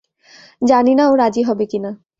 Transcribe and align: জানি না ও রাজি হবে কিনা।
জানি 0.61 0.93
না 0.95 1.03
ও 1.09 1.13
রাজি 1.15 1.41
হবে 1.43 1.65
কিনা। 1.65 1.91